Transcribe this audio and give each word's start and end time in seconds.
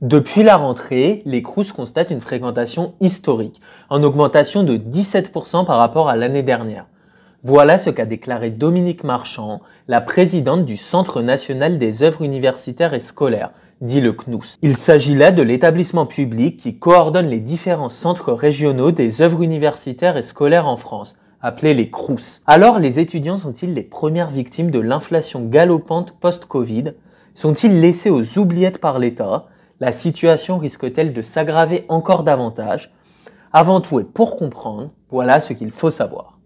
Depuis 0.00 0.42
la 0.42 0.56
rentrée, 0.56 1.20
les 1.26 1.42
Crous 1.42 1.72
constatent 1.72 2.10
une 2.10 2.22
fréquentation 2.22 2.94
historique, 3.00 3.60
en 3.90 4.02
augmentation 4.02 4.62
de 4.62 4.78
17% 4.78 5.66
par 5.66 5.76
rapport 5.76 6.08
à 6.08 6.16
l'année 6.16 6.42
dernière. 6.42 6.86
Voilà 7.42 7.76
ce 7.76 7.90
qu'a 7.90 8.06
déclaré 8.06 8.48
Dominique 8.48 9.04
Marchand, 9.04 9.60
la 9.88 10.00
présidente 10.00 10.64
du 10.64 10.78
Centre 10.78 11.20
national 11.20 11.76
des 11.76 12.02
œuvres 12.02 12.22
universitaires 12.22 12.94
et 12.94 13.00
scolaires, 13.00 13.50
dit 13.82 14.00
le 14.00 14.14
CNUS. 14.14 14.56
Il 14.62 14.78
s'agit 14.78 15.14
là 15.14 15.32
de 15.32 15.42
l'établissement 15.42 16.06
public 16.06 16.56
qui 16.56 16.78
coordonne 16.78 17.28
les 17.28 17.40
différents 17.40 17.90
centres 17.90 18.32
régionaux 18.32 18.92
des 18.92 19.20
œuvres 19.20 19.42
universitaires 19.42 20.16
et 20.16 20.22
scolaires 20.22 20.66
en 20.66 20.78
France, 20.78 21.18
appelés 21.42 21.74
les 21.74 21.90
CRUS. 21.90 22.40
Alors 22.46 22.78
les 22.78 23.00
étudiants 23.00 23.36
sont-ils 23.36 23.74
les 23.74 23.82
premières 23.82 24.30
victimes 24.30 24.70
de 24.70 24.80
l'inflation 24.80 25.44
galopante 25.44 26.12
post-Covid? 26.12 26.94
Sont-ils 27.34 27.80
laissés 27.80 28.08
aux 28.08 28.38
oubliettes 28.38 28.78
par 28.78 28.98
l'État? 28.98 29.44
La 29.80 29.92
situation 29.92 30.58
risque-t-elle 30.58 31.14
de 31.14 31.22
s'aggraver 31.22 31.86
encore 31.88 32.22
davantage? 32.22 32.92
Avant 33.52 33.80
tout 33.80 33.98
et 33.98 34.04
pour 34.04 34.36
comprendre, 34.36 34.90
voilà 35.08 35.40
ce 35.40 35.54
qu'il 35.54 35.70
faut 35.70 35.90
savoir. 35.90 36.38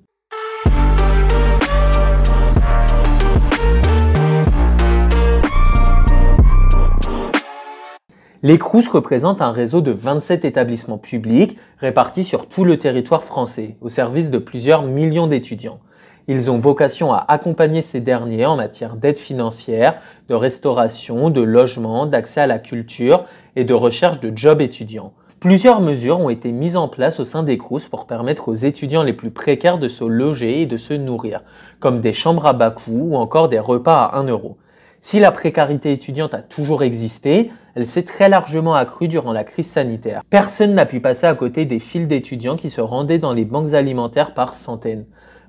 Les 8.45 8.59
CRUS 8.59 8.89
représentent 8.89 9.41
un 9.41 9.53
réseau 9.53 9.80
de 9.80 9.91
27 9.91 10.45
établissements 10.45 10.98
publics 10.98 11.59
répartis 11.78 12.25
sur 12.25 12.47
tout 12.48 12.64
le 12.64 12.78
territoire 12.78 13.25
français, 13.25 13.77
au 13.80 13.89
service 13.89 14.30
de 14.30 14.39
plusieurs 14.39 14.83
millions 14.83 15.27
d'étudiants. 15.27 15.80
Ils 16.27 16.51
ont 16.51 16.59
vocation 16.59 17.12
à 17.12 17.23
accompagner 17.28 17.83
ces 17.83 18.01
derniers 18.01 18.46
en 18.46 18.56
matière 18.56 18.96
d'aide 18.96 19.19
financière, 19.19 20.01
de 20.30 20.34
restauration, 20.34 21.28
de 21.28 21.42
logement, 21.42 22.06
d'accès 22.06 22.41
à 22.41 22.47
la 22.47 22.59
culture 22.59 23.27
et 23.56 23.64
de 23.64 23.74
recherche 23.74 24.20
de 24.20 24.33
jobs 24.34 24.62
étudiants. 24.62 25.12
Plusieurs 25.38 25.83
mesures 25.83 26.20
ont 26.20 26.30
été 26.30 26.50
mises 26.50 26.77
en 26.77 26.88
place 26.88 27.20
au 27.20 27.27
sein 27.27 27.42
des 27.42 27.58
CRUS 27.58 27.89
pour 27.91 28.06
permettre 28.06 28.48
aux 28.48 28.55
étudiants 28.55 29.03
les 29.03 29.12
plus 29.12 29.31
précaires 29.31 29.77
de 29.77 29.89
se 29.89 30.05
loger 30.05 30.62
et 30.62 30.66
de 30.66 30.78
se 30.78 30.94
nourrir, 30.94 31.42
comme 31.78 32.00
des 32.00 32.14
chambres 32.14 32.47
à 32.47 32.55
bas 32.55 32.70
coût 32.70 33.11
ou 33.11 33.16
encore 33.16 33.50
des 33.50 33.59
repas 33.59 34.05
à 34.05 34.16
1 34.16 34.25
euro. 34.28 34.56
Si 35.03 35.20
la 35.20 35.31
précarité 35.31 35.92
étudiante 35.92 36.33
a 36.33 36.38
toujours 36.38 36.83
existé, 36.83 37.50
elle 37.75 37.86
s'est 37.86 38.05
très 38.05 38.31
largement 38.31 38.75
accrue 38.75 39.09
durant 39.09 39.33
la 39.34 39.44
crise 39.44 39.70
sanitaire. 39.70 40.22
Personne 40.31 40.72
n'a 40.72 40.86
pu 40.86 41.00
passer 41.00 41.27
à 41.27 41.34
côté 41.34 41.66
des 41.66 41.78
files 41.78 42.09
d'étudiants 42.09 42.56
qui 42.56 42.70
se 42.70 42.81
rendaient 42.81 43.19
dans 43.19 43.34
les 43.34 43.44
banques 43.44 43.75
alimentaires 43.75 44.33
par 44.33 44.55
centaines. 44.55 45.05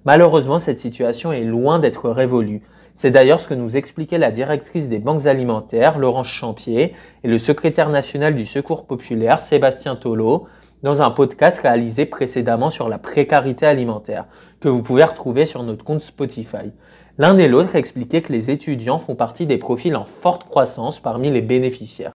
Malheureusement, 0.06 0.60
cette 0.60 0.80
situation 0.80 1.34
est 1.34 1.44
loin 1.44 1.80
d'être 1.80 2.12
révolue. 2.12 2.62
C'est 2.94 3.10
d'ailleurs 3.10 3.42
ce 3.42 3.48
que 3.48 3.56
nous 3.56 3.76
expliquait 3.76 4.20
la 4.20 4.30
directrice 4.30 4.88
des 4.88 5.00
banques 5.00 5.26
alimentaires, 5.26 5.98
Laurence 5.98 6.28
Champier, 6.28 6.94
et 7.24 7.28
le 7.28 7.40
secrétaire 7.40 7.90
national 7.90 8.36
du 8.36 8.46
Secours 8.46 8.86
populaire, 8.86 9.42
Sébastien 9.42 9.96
Tolo, 9.96 10.46
dans 10.84 11.02
un 11.02 11.10
podcast 11.10 11.58
réalisé 11.58 12.06
précédemment 12.06 12.70
sur 12.70 12.88
la 12.88 13.00
précarité 13.00 13.66
alimentaire, 13.66 14.26
que 14.60 14.70
vous 14.70 14.84
pouvez 14.84 15.04
retrouver 15.04 15.48
sur 15.48 15.64
notre 15.64 15.84
compte 15.84 16.02
Spotify. 16.02 16.72
L'un 17.18 17.36
et 17.40 17.48
l'autre 17.48 17.76
expliquaient 17.76 18.22
que 18.22 18.32
les 18.32 18.52
étudiants 18.52 19.00
font 19.00 19.16
partie 19.16 19.48
des 19.48 19.58
profils 19.58 19.96
en 19.96 20.06
forte 20.06 20.44
croissance 20.44 21.00
parmi 21.00 21.32
les 21.32 21.42
bénéficiaires. 21.42 22.12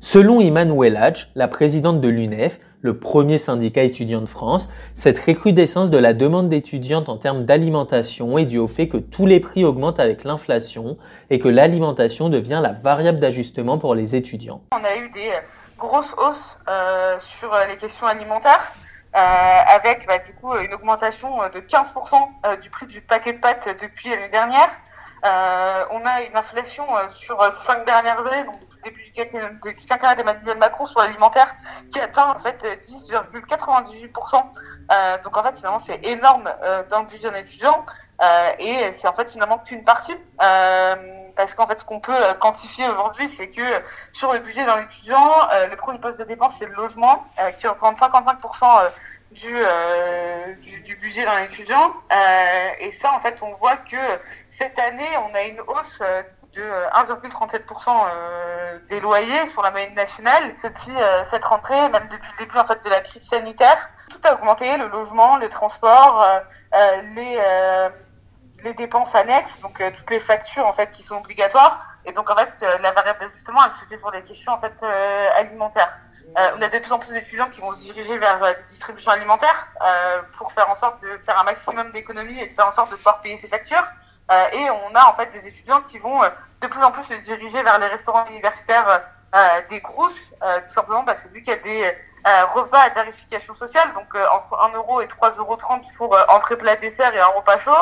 Selon 0.00 0.40
Emmanuel 0.40 0.96
Hadj, 0.96 1.28
la 1.34 1.48
présidente 1.48 2.00
de 2.00 2.08
l'UNEF, 2.08 2.58
le 2.84 2.98
premier 2.98 3.38
syndicat 3.38 3.82
étudiant 3.82 4.20
de 4.20 4.26
France, 4.26 4.68
cette 4.94 5.18
recrudescence 5.18 5.88
de 5.88 5.96
la 5.96 6.12
demande 6.12 6.50
d'étudiantes 6.50 7.08
en 7.08 7.16
termes 7.16 7.46
d'alimentation 7.46 8.36
est 8.36 8.44
due 8.44 8.58
au 8.58 8.68
fait 8.68 8.88
que 8.88 8.98
tous 8.98 9.24
les 9.24 9.40
prix 9.40 9.64
augmentent 9.64 9.98
avec 9.98 10.22
l'inflation 10.22 10.98
et 11.30 11.38
que 11.38 11.48
l'alimentation 11.48 12.28
devient 12.28 12.60
la 12.62 12.72
variable 12.72 13.20
d'ajustement 13.20 13.78
pour 13.78 13.94
les 13.94 14.14
étudiants. 14.14 14.60
On 14.72 14.84
a 14.84 14.96
eu 14.98 15.08
des 15.08 15.30
grosses 15.78 16.14
hausses 16.18 16.58
euh, 16.68 17.18
sur 17.18 17.50
les 17.70 17.76
questions 17.76 18.06
alimentaires. 18.06 18.72
Euh, 19.16 19.18
avec 19.18 20.06
bah, 20.08 20.18
du 20.18 20.34
coup 20.34 20.52
une 20.56 20.74
augmentation 20.74 21.38
de 21.54 21.60
15% 21.60 22.16
euh, 22.46 22.56
du 22.56 22.68
prix 22.68 22.86
du 22.86 23.00
paquet 23.00 23.32
de 23.32 23.38
pâtes 23.38 23.68
depuis 23.80 24.10
l'année 24.10 24.28
dernière. 24.28 24.68
On 25.24 26.06
a 26.06 26.22
une 26.22 26.36
inflation 26.36 26.86
sur 27.10 27.38
cinq 27.64 27.84
dernières 27.86 28.20
années, 28.20 28.44
donc 28.44 28.60
début 28.84 29.02
du 29.02 29.12
quinquennat 29.12 30.14
d'Emmanuel 30.14 30.58
Macron 30.58 30.84
sur 30.84 31.00
l'alimentaire 31.00 31.54
qui 31.90 32.00
atteint 32.00 32.34
en 32.34 32.38
fait 32.38 32.64
10,98%. 32.82 34.42
Euh, 34.92 35.18
donc 35.22 35.36
en 35.36 35.42
fait 35.42 35.56
finalement 35.56 35.78
c'est 35.78 36.04
énorme 36.04 36.50
euh, 36.62 36.82
dans 36.88 37.00
le 37.00 37.06
budget 37.06 37.30
d'un 37.30 37.38
étudiant 37.38 37.84
euh, 38.22 38.50
et 38.58 38.92
c'est 38.92 39.08
en 39.08 39.12
fait 39.12 39.30
finalement 39.30 39.58
qu'une 39.58 39.84
partie. 39.84 40.14
parce 41.36 41.52
qu'en 41.56 41.66
fait, 41.66 41.80
ce 41.80 41.84
qu'on 41.84 41.98
peut 41.98 42.14
quantifier 42.38 42.88
aujourd'hui, 42.88 43.28
c'est 43.28 43.48
que 43.48 43.68
sur 44.12 44.32
le 44.32 44.38
budget 44.38 44.64
d'un 44.64 44.82
étudiant, 44.82 45.48
le 45.68 45.74
premier 45.74 45.98
poste 45.98 46.16
de 46.16 46.22
dépense, 46.22 46.54
c'est 46.60 46.66
le 46.66 46.74
logement, 46.74 47.26
qui 47.58 47.66
représente 47.66 47.98
55% 47.98 48.88
du, 49.34 49.54
du, 50.60 50.80
du, 50.80 50.96
budget 50.96 51.24
d'un 51.24 51.42
étudiant. 51.42 51.94
et 52.80 52.90
ça, 52.92 53.12
en 53.12 53.20
fait, 53.20 53.42
on 53.42 53.54
voit 53.56 53.76
que 53.76 53.96
cette 54.48 54.78
année, 54.78 55.08
on 55.28 55.34
a 55.34 55.42
une 55.42 55.60
hausse 55.60 56.00
de 56.54 56.62
1,37% 56.62 57.88
euh, 57.88 57.92
euh, 58.14 58.78
des 58.88 59.00
loyers 59.00 59.48
sur 59.48 59.62
la 59.62 59.70
moyenne 59.70 59.94
nationale 59.94 60.54
depuis 60.62 60.94
euh, 60.96 61.24
cette 61.30 61.44
rentrée, 61.44 61.88
même 61.90 62.08
depuis 62.10 62.30
le 62.38 62.44
début 62.44 62.58
en 62.58 62.64
fait 62.64 62.82
de 62.84 62.90
la 62.90 63.00
crise 63.00 63.26
sanitaire. 63.26 63.90
Tout 64.10 64.20
a 64.24 64.34
augmenté, 64.34 64.76
le 64.76 64.88
logement, 64.88 65.36
les 65.38 65.48
transports, 65.48 66.24
les 67.14 67.38
les 68.62 68.72
dépenses 68.72 69.14
annexes, 69.14 69.60
donc 69.60 69.82
toutes 69.94 70.10
les 70.10 70.20
factures 70.20 70.66
en 70.66 70.72
fait 70.72 70.90
qui 70.90 71.02
sont 71.02 71.16
obligatoires. 71.16 71.86
Et 72.06 72.12
donc 72.12 72.30
en 72.30 72.36
fait 72.36 72.52
la 72.60 72.92
variable 72.92 73.20
d'ajustement 73.20 73.60
elle 73.90 73.98
sur 73.98 74.10
des 74.12 74.22
questions 74.22 74.52
en 74.52 74.58
fait 74.58 74.82
alimentaires. 75.36 75.98
On 76.36 76.62
a 76.62 76.68
de 76.68 76.78
plus 76.78 76.92
en 76.92 76.98
plus 76.98 77.12
d'étudiants 77.12 77.48
qui 77.48 77.60
vont 77.60 77.72
se 77.72 77.80
diriger 77.80 78.18
vers 78.18 78.40
des 78.40 78.62
distributions 78.68 79.12
alimentaires 79.12 79.68
pour 80.36 80.52
faire 80.52 80.68
en 80.68 80.74
sorte 80.74 81.00
de 81.02 81.16
faire 81.18 81.38
un 81.38 81.44
maximum 81.44 81.90
d'économies 81.92 82.40
et 82.40 82.46
de 82.48 82.52
faire 82.52 82.66
en 82.66 82.72
sorte 82.72 82.90
de 82.90 82.96
pouvoir 82.96 83.20
payer 83.20 83.36
ses 83.36 83.46
factures. 83.46 83.84
Euh, 84.32 84.48
et 84.52 84.70
on 84.70 84.94
a 84.94 85.06
en 85.06 85.12
fait 85.12 85.30
des 85.32 85.46
étudiants 85.46 85.82
qui 85.82 85.98
vont 85.98 86.22
euh, 86.22 86.30
de 86.62 86.66
plus 86.66 86.82
en 86.82 86.90
plus 86.90 87.04
se 87.04 87.14
diriger 87.14 87.62
vers 87.62 87.78
les 87.78 87.86
restaurants 87.86 88.26
universitaires 88.26 89.02
euh, 89.34 89.60
des 89.68 89.82
Crous, 89.82 90.32
tout 90.66 90.72
simplement 90.72 91.04
parce 91.04 91.22
que 91.22 91.28
vu 91.28 91.42
qu'il 91.42 91.52
y 91.52 91.56
a 91.56 91.58
des 91.58 91.92
repas 92.54 92.80
à 92.80 92.90
tarification 92.90 93.54
sociale, 93.54 93.92
donc 93.94 94.14
entre 94.32 94.58
1 94.58 94.76
euro 94.76 95.00
et 95.00 95.06
3,30 95.06 95.38
euros 95.38 95.58
pour 95.98 96.16
entrée 96.28 96.56
plat 96.56 96.76
dessert 96.76 97.12
et 97.14 97.20
un 97.20 97.26
repas 97.26 97.58
chaud, 97.58 97.72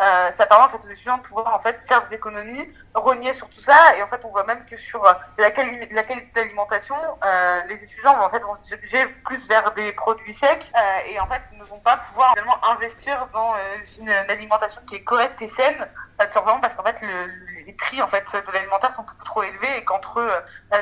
euh, 0.00 0.30
ça 0.30 0.46
permet 0.46 0.64
en 0.64 0.68
fait 0.68 0.84
aux 0.84 0.90
étudiants 0.90 1.18
de 1.18 1.22
pouvoir 1.22 1.54
en 1.54 1.58
fait 1.58 1.78
faire 1.80 2.02
des 2.08 2.14
économies, 2.14 2.66
renier 2.94 3.32
sur 3.32 3.48
tout 3.48 3.60
ça, 3.60 3.96
et 3.96 4.02
en 4.02 4.06
fait 4.06 4.24
on 4.24 4.30
voit 4.30 4.44
même 4.44 4.64
que 4.64 4.76
sur 4.76 5.04
la, 5.38 5.50
quali 5.50 5.86
la 5.90 6.02
qualité 6.02 6.30
d'alimentation, 6.32 6.96
euh, 7.24 7.60
les 7.68 7.84
étudiants 7.84 8.18
en 8.18 8.28
fait 8.28 8.40
vont 8.40 8.54
se 8.54 8.74
diriger 8.74 9.06
plus 9.24 9.46
vers 9.48 9.72
des 9.72 9.92
produits 9.92 10.32
secs, 10.32 10.72
euh, 10.74 11.10
et 11.10 11.20
en 11.20 11.26
fait 11.26 11.42
ne 11.58 11.64
vont 11.64 11.78
pas 11.78 11.98
pouvoir 11.98 12.32
réellement 12.34 12.58
investir 12.64 13.28
dans 13.32 13.54
une, 13.98 14.08
alimentation 14.08 14.80
qui 14.86 14.96
est 14.96 15.04
correcte 15.04 15.42
et 15.42 15.46
saine, 15.46 15.86
simplement 16.30 16.60
parce 16.60 16.74
qu'en 16.74 16.84
fait 16.84 17.00
le, 17.02 17.64
les 17.66 17.72
prix 17.74 18.00
en 18.00 18.08
fait 18.08 18.24
de 18.24 18.52
l'alimentaire 18.52 18.92
sont 18.92 19.02
beaucoup 19.02 19.24
trop 19.24 19.42
élevés 19.42 19.76
et 19.76 19.84
qu'entre 19.84 20.22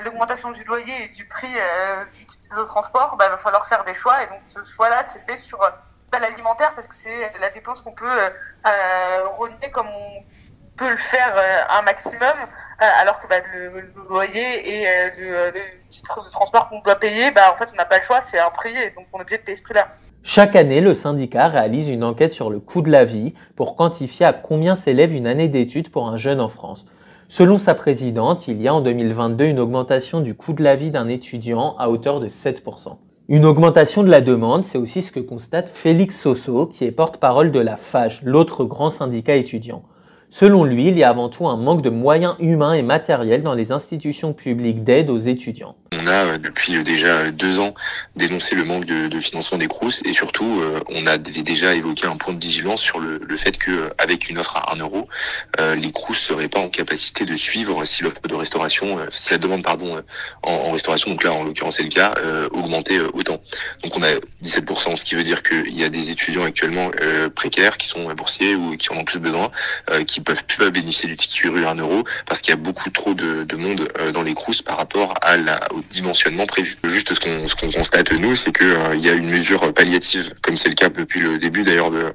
l'augmentation 0.05 0.53
du 0.53 0.63
loyer 0.65 1.05
et 1.05 1.09
du 1.09 1.27
prix 1.27 1.53
du 2.13 2.27
titre 2.27 2.57
de 2.57 2.65
transport, 2.65 3.17
bah, 3.17 3.27
il 3.27 3.31
va 3.31 3.37
falloir 3.37 3.67
faire 3.67 3.85
des 3.85 3.95
choix, 3.95 4.23
et 4.23 4.27
donc 4.29 4.41
ce 4.43 4.63
choix-là 4.63 5.03
c'est 5.05 5.21
fait 5.21 5.37
sur 5.37 5.61
l'alimentaire 6.19 6.73
parce 6.75 6.87
que 6.87 6.95
c'est 6.95 7.31
la 7.41 7.51
dépense 7.51 7.83
qu'on 7.83 7.93
peut 7.93 8.07
euh, 8.07 9.29
renier 9.39 9.71
comme 9.73 9.89
on 9.89 10.23
peut 10.77 10.91
le 10.91 10.97
faire 10.97 11.35
euh, 11.37 11.79
un 11.79 11.83
maximum, 11.83 12.23
euh, 12.23 12.85
alors 13.01 13.21
que 13.21 13.29
bah, 13.29 13.37
le, 13.53 13.93
loyer 14.09 14.83
et 14.83 14.87
le, 15.19 15.53
titre 15.91 16.25
de 16.25 16.31
transport 16.31 16.69
qu'on 16.69 16.81
doit 16.81 16.97
payer, 16.97 17.31
bah, 17.31 17.53
en 17.53 17.57
fait 17.57 17.71
on 17.73 17.77
n'a 17.77 17.85
pas 17.85 17.99
le 17.99 18.05
choix, 18.05 18.21
c'est 18.23 18.39
un 18.39 18.51
prix 18.51 18.77
et 18.77 18.91
donc 18.91 19.07
on 19.13 19.19
est 19.19 19.23
obligé 19.23 19.39
de 19.39 19.43
payer 19.43 19.57
ce 19.57 19.63
prix-là. 19.63 19.89
Chaque 20.23 20.55
année, 20.55 20.81
le 20.81 20.95
syndicat 20.95 21.49
réalise 21.49 21.89
une 21.89 22.05
enquête 22.05 22.33
sur 22.33 22.51
le 22.51 22.61
coût 22.61 22.83
de 22.83 22.91
la 22.91 23.05
vie 23.05 23.35
pour 23.57 23.75
quantifier 23.75 24.27
à 24.27 24.35
combien 24.35 24.75
s'élève 24.75 25.15
une 25.15 25.27
année 25.27 25.49
d'études 25.49 25.91
pour 25.91 26.09
un 26.09 26.17
jeune 26.17 26.41
en 26.41 26.49
France. 26.49 26.85
Selon 27.29 27.59
sa 27.59 27.75
présidente, 27.75 28.49
il 28.49 28.61
y 28.61 28.69
a 28.69 28.75
en 28.75 28.81
2022 28.81 29.45
une 29.45 29.61
augmentation 29.61 30.21
du 30.21 30.35
coût 30.35 30.53
de 30.53 30.63
la 30.63 30.77
vie 30.77 30.91
d'un 30.91 31.09
étudiant 31.09 31.77
à 31.79 31.89
hauteur 31.89 32.21
de 32.21 32.29
7%. 32.29 32.99
Une 33.33 33.47
augmentation 33.47 34.03
de 34.03 34.11
la 34.11 34.23
demande, 34.23 34.65
c'est 34.65 34.77
aussi 34.77 35.03
ce 35.03 35.13
que 35.13 35.21
constate 35.21 35.71
Félix 35.71 36.21
Soso, 36.21 36.67
qui 36.67 36.85
est 36.85 36.91
porte-parole 36.91 37.53
de 37.53 37.61
la 37.61 37.77
FAGE, 37.77 38.23
l'autre 38.25 38.65
grand 38.65 38.91
syndicat 38.91 39.37
étudiant. 39.37 39.85
Selon 40.33 40.63
lui, 40.63 40.87
il 40.87 40.97
y 40.97 41.03
a 41.03 41.09
avant 41.09 41.29
tout 41.29 41.49
un 41.49 41.57
manque 41.57 41.83
de 41.83 41.91
moyens 41.91 42.37
humains 42.39 42.75
et 42.75 42.83
matériels 42.83 43.43
dans 43.43 43.55
les 43.55 43.73
institutions 43.73 44.33
publiques 44.33 44.85
d'aide 44.85 45.11
aux 45.11 45.19
étudiants. 45.19 45.75
On 45.93 46.07
a 46.07 46.39
depuis 46.39 46.81
déjà 46.85 47.33
deux 47.33 47.59
ans 47.59 47.75
dénoncé 48.15 48.55
le 48.55 48.65
manque 48.65 48.85
de, 48.85 49.19
financement 49.19 49.59
des 49.59 49.67
Crous 49.67 50.03
et 50.05 50.13
surtout 50.13 50.63
on 50.89 51.05
a 51.07 51.19
déjà 51.19 51.75
évoqué 51.75 52.07
un 52.07 52.17
point 52.17 52.33
de 52.33 52.43
vigilance 52.43 52.81
sur 52.81 53.01
le, 53.01 53.21
fait 53.37 53.59
que 53.59 53.91
avec 53.99 54.31
une 54.31 54.39
offre 54.39 54.57
à 54.57 54.73
1 54.75 54.79
euro, 54.79 55.09
les 55.77 55.91
Crous 55.91 56.17
seraient 56.17 56.49
pas 56.49 56.61
en 56.61 56.69
capacité 56.69 57.25
de 57.25 57.35
suivre 57.35 57.85
si 57.85 58.05
l'offre 58.05 58.23
de 58.29 58.35
restauration, 58.35 58.99
si 59.11 59.33
la 59.33 59.39
demande 59.39 59.65
pardon 59.65 60.01
en, 60.45 60.71
restauration, 60.71 61.11
donc 61.11 61.25
là 61.25 61.33
en 61.33 61.43
l'occurrence 61.43 61.77
c'est 61.77 61.83
le 61.83 61.89
cas, 61.89 62.15
augmentait 62.53 63.01
autant. 63.13 63.41
Donc 63.83 63.97
on 63.97 64.03
a 64.03 64.15
17%, 64.45 64.95
ce 64.95 65.05
qui 65.05 65.17
veut 65.17 65.25
dire 65.25 65.43
qu'il 65.43 65.77
y 65.77 65.83
a 65.83 65.89
des 65.89 66.13
étudiants 66.13 66.45
actuellement 66.45 66.93
précaires 67.35 67.77
qui 67.77 67.89
sont 67.89 68.15
boursiers 68.15 68.55
ou 68.55 68.77
qui 68.77 68.93
en 68.93 68.97
ont 68.97 69.05
plus 69.05 69.19
besoin, 69.19 69.51
qui 70.07 70.20
peuvent 70.23 70.45
plus 70.45 70.71
bénéficier 70.71 71.09
du 71.09 71.17
ticket 71.17 71.49
URU 71.49 71.65
à 71.67 71.71
1 71.71 71.77
euro 71.77 72.05
parce 72.27 72.41
qu'il 72.41 72.51
y 72.51 72.55
a 72.55 72.61
beaucoup 72.61 72.91
trop 72.91 73.15
de, 73.15 73.47
monde 73.57 73.89
dans 74.13 74.23
les 74.23 74.35
Crous 74.35 74.63
par 74.63 74.77
rapport 74.79 75.15
à 75.23 75.37
la, 75.37 75.61
au 75.73 75.81
dimensionnement 75.91 76.47
prévu. 76.47 76.77
Juste 76.85 77.13
ce 77.15 77.21
qu'on 77.21 77.71
constate 77.71 78.11
nous, 78.13 78.35
c'est 78.35 78.53
que 78.53 78.65
euh, 78.65 78.95
il 78.95 79.05
y 79.05 79.09
a 79.09 79.13
une 79.13 79.29
mesure 79.29 79.73
palliative, 79.73 80.33
comme 80.43 80.57
c'est 80.57 80.69
le 80.69 80.75
cas 80.75 80.89
depuis 80.89 81.21
le 81.21 81.39
début 81.39 81.63
d'ailleurs 81.63 81.91
de 81.91 82.13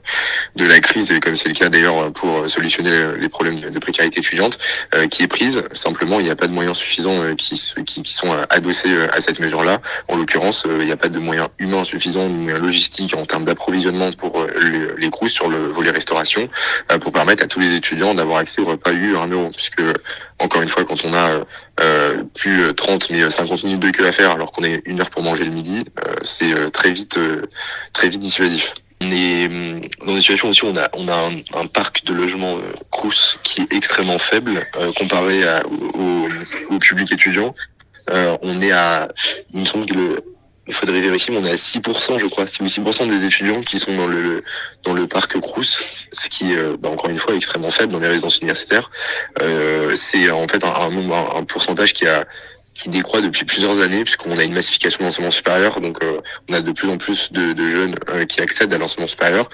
de 0.55 0.65
la 0.65 0.79
crise 0.79 1.11
et 1.11 1.19
comme 1.19 1.35
c'est 1.35 1.49
le 1.49 1.53
cas 1.53 1.69
d'ailleurs 1.69 2.11
pour 2.13 2.49
solutionner 2.49 3.17
les 3.19 3.29
problèmes 3.29 3.59
de 3.59 3.79
précarité 3.79 4.19
étudiante, 4.19 4.57
euh, 4.93 5.07
qui 5.07 5.23
est 5.23 5.27
prise. 5.27 5.63
Simplement, 5.73 6.19
il 6.19 6.25
n'y 6.25 6.31
a 6.31 6.35
pas 6.35 6.47
de 6.47 6.53
moyens 6.53 6.77
suffisants 6.77 7.21
euh, 7.21 7.35
qui, 7.35 7.61
qui, 7.85 8.01
qui 8.01 8.13
sont 8.13 8.31
adossés 8.49 8.95
à 9.11 9.19
cette 9.19 9.39
mesure-là. 9.39 9.81
En 10.07 10.15
l'occurrence, 10.15 10.65
il 10.79 10.85
n'y 10.85 10.91
a 10.91 10.97
pas 10.97 11.09
de 11.09 11.19
moyens 11.19 11.49
humains 11.59 11.83
suffisants 11.83 12.27
ni 12.27 12.51
logistiques 12.51 13.15
en 13.15 13.25
termes 13.25 13.43
d'approvisionnement 13.43 14.11
pour 14.11 14.45
les, 14.61 14.87
les 14.97 15.09
Crous 15.09 15.31
sur 15.31 15.49
le 15.49 15.67
volet 15.67 15.91
restauration 15.91 16.49
pour 17.01 17.11
permettre 17.11 17.43
à 17.43 17.47
tous 17.47 17.59
les 17.59 17.75
étudiants 17.75 17.94
d'avoir 17.95 18.39
accès 18.39 18.61
au 18.61 18.65
repas 18.65 18.91
U 18.93 19.15
à 19.15 19.21
1 19.21 19.27
euro, 19.27 19.49
puisque 19.49 19.81
encore 20.39 20.61
une 20.61 20.69
fois, 20.69 20.83
quand 20.85 21.05
on 21.05 21.13
a 21.13 21.45
euh, 21.79 22.23
plus 22.33 22.73
30 22.73 23.09
mais 23.11 23.29
50 23.29 23.63
minutes 23.63 23.81
de 23.81 23.89
queue 23.89 24.07
à 24.07 24.11
faire 24.11 24.31
alors 24.31 24.51
qu'on 24.51 24.63
est 24.63 24.81
une 24.85 24.99
heure 24.99 25.09
pour 25.09 25.23
manger 25.23 25.45
le 25.45 25.51
midi, 25.51 25.79
euh, 26.05 26.15
c'est 26.21 26.53
euh, 26.53 26.69
très 26.69 26.91
vite 26.91 27.19
très 27.93 28.09
vite 28.09 28.19
dissuasif. 28.19 28.73
On 29.01 29.11
est 29.11 29.47
hum, 29.47 29.81
dans 30.05 30.13
une 30.13 30.19
situation 30.19 30.49
aussi 30.49 30.63
on 30.63 30.75
a 30.77 31.29
un, 31.53 31.67
parc 31.67 32.05
de 32.05 32.13
logements 32.13 32.57
Crous 32.91 33.39
qui 33.43 33.61
est 33.61 33.73
extrêmement 33.73 34.17
faible 34.17 34.65
comparé 34.97 35.41
au, 36.69 36.79
public 36.79 37.11
étudiant. 37.11 37.51
on 38.09 38.61
est 38.61 38.71
à 38.71 39.09
il 39.53 39.59
me 39.59 39.65
semble 39.65 39.85
que 39.85 39.95
le 39.95 40.34
il 40.67 40.73
faudrait 40.73 41.01
vérifier, 41.01 41.33
mais 41.33 41.41
on 41.41 41.45
est 41.45 41.51
à 41.51 41.55
6%, 41.55 42.19
je 42.19 42.25
crois, 42.27 42.45
6% 42.45 43.07
des 43.07 43.25
étudiants 43.25 43.61
qui 43.61 43.79
sont 43.79 43.95
dans 43.95 44.07
le, 44.07 44.43
dans 44.83 44.93
le 44.93 45.07
parc 45.07 45.39
Crous, 45.39 45.83
ce 46.11 46.29
qui 46.29 46.53
est, 46.53 46.77
bah, 46.77 46.89
encore 46.89 47.09
une 47.09 47.19
fois, 47.19 47.35
extrêmement 47.35 47.69
faible 47.69 47.93
dans 47.93 47.99
les 47.99 48.07
résidences 48.07 48.37
universitaires. 48.37 48.89
Euh, 49.41 49.93
c'est 49.95 50.31
en 50.31 50.47
fait 50.47 50.63
un, 50.63 50.69
un, 50.69 51.37
un 51.37 51.43
pourcentage 51.43 51.93
qui 51.93 52.07
a 52.07 52.25
qui 52.75 52.89
décroît 52.89 53.21
depuis 53.21 53.45
plusieurs 53.45 53.79
années 53.79 54.03
puisqu'on 54.03 54.37
a 54.37 54.43
une 54.43 54.53
massification 54.53 54.99
de 54.99 55.05
l'enseignement 55.05 55.31
supérieur. 55.31 55.79
Donc 55.79 56.03
euh, 56.03 56.19
on 56.49 56.53
a 56.53 56.61
de 56.61 56.71
plus 56.71 56.89
en 56.89 56.97
plus 56.97 57.31
de, 57.31 57.53
de 57.53 57.69
jeunes 57.69 57.95
euh, 58.09 58.25
qui 58.25 58.41
accèdent 58.41 58.73
à 58.73 58.77
l'enseignement 58.77 59.07
supérieur, 59.07 59.47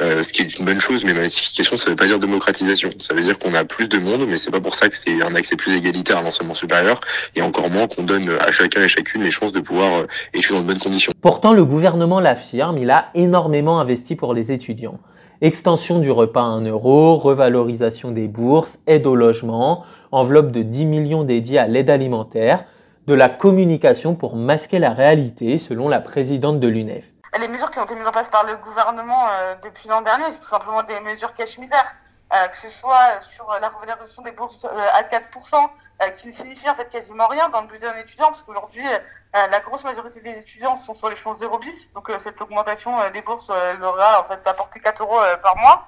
euh, 0.00 0.22
ce 0.22 0.32
qui 0.32 0.42
est 0.42 0.58
une 0.58 0.64
bonne 0.64 0.80
chose. 0.80 1.04
Mais 1.04 1.12
massification, 1.12 1.76
ça 1.76 1.90
veut 1.90 1.96
pas 1.96 2.06
dire 2.06 2.18
démocratisation. 2.18 2.90
Ça 2.98 3.14
veut 3.14 3.22
dire 3.22 3.38
qu'on 3.38 3.52
a 3.54 3.64
plus 3.64 3.88
de 3.88 3.98
monde, 3.98 4.24
mais 4.28 4.36
c'est 4.36 4.52
pas 4.52 4.60
pour 4.60 4.74
ça 4.74 4.88
que 4.88 4.96
c'est 4.96 5.20
un 5.22 5.34
accès 5.34 5.56
plus 5.56 5.74
égalitaire 5.74 6.18
à 6.18 6.22
l'enseignement 6.22 6.54
supérieur 6.54 7.00
et 7.34 7.42
encore 7.42 7.68
moins 7.68 7.88
qu'on 7.88 8.04
donne 8.04 8.30
à 8.40 8.52
chacun 8.52 8.82
et 8.82 8.88
chacune 8.88 9.22
les 9.24 9.32
chances 9.32 9.52
de 9.52 9.60
pouvoir 9.60 10.04
étudier 10.32 10.54
dans 10.54 10.62
de 10.62 10.66
bonnes 10.68 10.78
conditions. 10.78 11.12
Pourtant, 11.20 11.52
le 11.52 11.64
gouvernement 11.64 12.20
l'affirme, 12.20 12.78
il 12.78 12.90
a 12.90 13.10
énormément 13.14 13.80
investi 13.80 14.14
pour 14.14 14.34
les 14.34 14.52
étudiants. 14.52 15.00
Extension 15.40 16.00
du 16.00 16.10
repas 16.10 16.40
à 16.42 16.46
1 16.46 16.62
euro, 16.62 17.14
revalorisation 17.14 18.10
des 18.10 18.26
bourses, 18.26 18.80
aide 18.88 19.06
au 19.06 19.14
logement, 19.14 19.84
enveloppe 20.10 20.50
de 20.50 20.62
10 20.62 20.84
millions 20.84 21.22
dédiés 21.22 21.60
à 21.60 21.68
l'aide 21.68 21.90
alimentaire, 21.90 22.64
de 23.06 23.14
la 23.14 23.28
communication 23.28 24.16
pour 24.16 24.34
masquer 24.34 24.80
la 24.80 24.90
réalité, 24.90 25.58
selon 25.58 25.88
la 25.88 26.00
présidente 26.00 26.58
de 26.58 26.66
l'UNEF. 26.66 27.04
Les 27.38 27.46
mesures 27.46 27.70
qui 27.70 27.78
ont 27.78 27.84
été 27.84 27.94
mises 27.94 28.08
en 28.08 28.10
place 28.10 28.28
par 28.30 28.44
le 28.46 28.56
gouvernement 28.56 29.28
euh, 29.30 29.54
depuis 29.62 29.88
l'an 29.88 30.02
dernier, 30.02 30.24
c'est 30.30 30.40
tout 30.40 30.48
simplement 30.48 30.82
des 30.82 30.98
mesures 31.08 31.32
cache-misère. 31.32 31.94
Euh, 32.34 32.46
que 32.48 32.56
ce 32.56 32.68
soit 32.68 33.20
sur 33.22 33.50
la 33.58 33.70
revalorisation 33.70 34.20
des 34.20 34.32
bourses 34.32 34.66
euh, 34.66 34.88
à 34.92 35.02
4%, 35.02 35.70
qui 36.14 36.28
ne 36.28 36.32
signifie 36.32 36.68
en 36.68 36.74
fait 36.74 36.88
quasiment 36.88 37.26
rien 37.26 37.48
dans 37.48 37.62
le 37.62 37.66
budget 37.66 37.86
d'un 37.86 37.96
étudiant, 37.96 38.26
parce 38.26 38.42
qu'aujourd'hui, 38.42 38.84
la 39.34 39.60
grosse 39.60 39.82
majorité 39.82 40.20
des 40.20 40.38
étudiants 40.38 40.76
sont 40.76 40.94
sur 40.94 41.08
les 41.08 41.16
fonds 41.16 41.32
0 41.32 41.58
bis, 41.58 41.92
donc 41.92 42.12
cette 42.18 42.40
augmentation 42.40 42.96
des 43.10 43.20
bourses 43.20 43.50
leur 43.80 44.00
a 44.00 44.20
en 44.20 44.22
fait 44.22 44.46
apporté 44.46 44.78
4 44.78 45.02
euros 45.02 45.18
par 45.42 45.56
mois. 45.56 45.86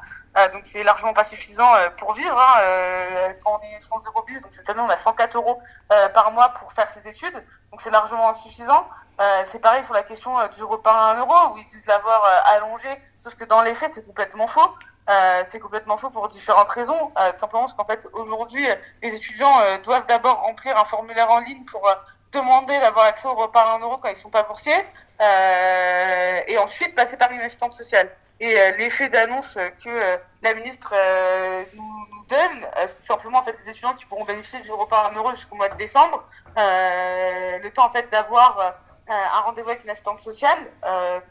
donc 0.53 0.63
c'est 0.65 0.83
largement 0.83 1.13
pas 1.13 1.23
suffisant 1.23 1.73
pour 1.97 2.15
vivre. 2.15 2.37
Hein, 2.37 3.35
quand 3.45 3.61
on 3.63 3.77
est 3.77 3.81
fonds 3.83 4.01
0 4.01 4.23
bis, 4.23 4.43
donc 4.43 4.53
cette 4.53 4.69
année 4.69 4.81
on 4.81 4.89
a 4.89 4.97
104 4.97 5.37
euros 5.37 5.63
par 6.13 6.33
mois 6.33 6.49
pour 6.49 6.73
faire 6.73 6.91
ses 6.91 7.07
études, 7.07 7.45
donc 7.71 7.81
c'est 7.81 7.91
largement 7.91 8.31
insuffisant. 8.31 8.89
c'est 9.45 9.61
pareil 9.61 9.85
sur 9.85 9.95
la 9.95 10.03
question 10.03 10.35
du 10.49 10.65
repas 10.65 10.91
à 10.91 11.13
1 11.13 11.21
euro, 11.21 11.55
où 11.55 11.59
ils 11.59 11.67
disent 11.69 11.87
l'avoir 11.87 12.25
allongé, 12.47 12.89
sauf 13.17 13.37
que 13.37 13.45
dans 13.45 13.63
les 13.63 13.75
faits 13.75 13.95
c'est 13.95 14.05
complètement 14.05 14.49
faux. 14.49 14.75
Euh, 15.11 15.43
c'est 15.49 15.59
complètement 15.59 15.97
faux 15.97 16.11
pour 16.11 16.29
différentes 16.29 16.69
raisons. 16.69 17.13
Euh, 17.19 17.33
tout 17.33 17.39
simplement 17.39 17.63
parce 17.63 17.75
qu'en 17.75 17.85
fait, 17.85 18.07
aujourd'hui, 18.13 18.65
les 19.03 19.15
étudiants 19.15 19.59
euh, 19.61 19.79
doivent 19.79 20.07
d'abord 20.07 20.41
remplir 20.43 20.79
un 20.79 20.85
formulaire 20.85 21.31
en 21.31 21.41
ligne 21.41 21.65
pour 21.65 21.89
demander 22.33 22.79
d'avoir 22.79 23.07
accès 23.07 23.27
au 23.27 23.35
repas 23.35 23.63
à 23.63 23.77
1 23.77 23.81
euro 23.81 23.99
quand 23.99 24.09
ils 24.09 24.17
sont 24.17 24.31
pas 24.31 24.45
boursiers, 24.45 24.85
et 26.47 26.59
ensuite 26.59 26.95
passer 26.95 27.17
par 27.17 27.31
une 27.33 27.41
assistante 27.41 27.73
sociale. 27.73 28.09
Et 28.39 28.55
l'effet 28.79 29.09
d'annonce 29.09 29.59
que 29.85 30.19
la 30.43 30.55
ministre 30.55 30.95
nous, 31.75 32.07
donne, 32.29 32.67
c'est 32.87 33.03
simplement 33.03 33.39
en 33.39 33.43
fait 33.43 33.57
les 33.65 33.71
étudiants 33.71 33.95
qui 33.95 34.07
pourront 34.07 34.25
bénéficier 34.25 34.61
du 34.61 34.71
repas 34.71 35.01
à 35.01 35.11
1 35.11 35.15
euro 35.17 35.31
jusqu'au 35.33 35.57
mois 35.57 35.69
de 35.69 35.77
décembre, 35.77 36.23
le 36.57 37.69
temps 37.71 37.87
en 37.87 37.91
fait 37.91 38.09
d'avoir 38.11 38.75
un 39.11 39.41
rendez-vous 39.41 39.69
avec 39.69 39.85
une 39.85 39.91
assistante 39.91 40.21
sociale. 40.21 40.59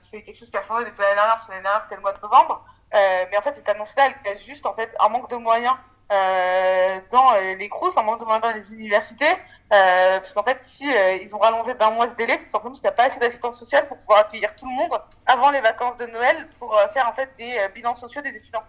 c'est 0.01 0.21
quelque 0.21 0.37
chose 0.37 0.49
qui 0.49 0.57
a 0.57 0.61
changé 0.61 0.85
depuis 0.85 1.01
l'année 1.01 1.15
dernière, 1.15 1.45
l'année 1.49 1.63
dernière 1.63 1.81
c'était 1.81 1.95
le 1.95 2.01
mois 2.01 2.13
de 2.13 2.21
novembre. 2.21 2.63
Euh, 2.95 3.25
mais 3.31 3.37
en 3.37 3.41
fait, 3.41 3.53
cette 3.53 3.69
annonce-là, 3.69 4.07
elle 4.07 4.21
cache 4.23 4.43
juste 4.43 4.65
en 4.65 4.73
fait 4.73 4.95
un 4.99 5.09
manque 5.09 5.29
de 5.29 5.35
moyens 5.35 5.75
euh, 6.11 6.99
dans 7.11 7.33
euh, 7.33 7.55
les 7.59 7.69
CROUS, 7.69 7.91
un 7.97 8.01
manque 8.01 8.19
de 8.19 8.25
moyens 8.25 8.41
dans 8.41 8.53
les 8.53 8.73
universités, 8.73 9.25
euh, 9.25 10.17
parce 10.17 10.33
qu'en 10.33 10.41
fait, 10.41 10.57
si 10.59 10.89
euh, 10.89 11.17
ils 11.21 11.35
ont 11.35 11.39
rallongé 11.39 11.75
d'un 11.75 11.91
mois 11.91 12.07
ce 12.07 12.15
délai, 12.15 12.33
c'est 12.39 12.49
simplement 12.49 12.71
parce 12.71 12.81
qu'il 12.81 12.87
n'y 12.87 12.93
a 12.93 12.97
pas 12.97 13.05
assez 13.05 13.19
d'assistance 13.19 13.59
sociale 13.59 13.85
pour 13.85 13.97
pouvoir 13.97 14.21
accueillir 14.21 14.55
tout 14.55 14.65
le 14.67 14.75
monde 14.75 14.99
avant 15.27 15.51
les 15.51 15.61
vacances 15.61 15.97
de 15.97 16.07
Noël 16.07 16.47
pour 16.57 16.75
faire 16.91 17.07
en 17.07 17.11
fait 17.11 17.29
des 17.37 17.55
bilans 17.75 17.95
sociaux 17.95 18.23
des 18.23 18.35
étudiants. 18.35 18.63